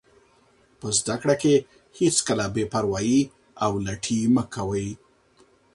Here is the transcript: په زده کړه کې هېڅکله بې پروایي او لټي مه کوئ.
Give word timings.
په 0.79 0.87
زده 0.99 1.15
کړه 1.21 1.35
کې 1.41 1.53
هېڅکله 1.97 2.45
بې 2.55 2.63
پروایي 2.73 3.21
او 3.65 3.71
لټي 3.85 4.19
مه 4.35 4.43
کوئ. 4.53 4.89